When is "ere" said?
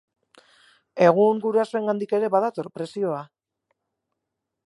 2.19-2.31